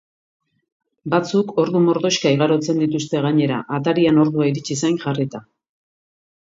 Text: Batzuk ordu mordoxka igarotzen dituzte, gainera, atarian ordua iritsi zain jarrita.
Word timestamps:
Batzuk 1.13 1.51
ordu 1.65 1.81
mordoxka 1.83 2.31
igarotzen 2.37 2.81
dituzte, 2.85 3.23
gainera, 3.27 3.63
atarian 3.81 4.21
ordua 4.27 4.53
iritsi 4.55 4.81
zain 4.85 5.03
jarrita. 5.07 5.49